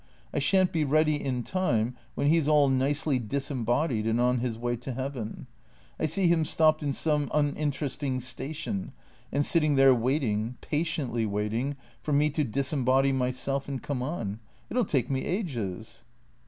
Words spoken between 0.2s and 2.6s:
I shan't be ready in time when he 's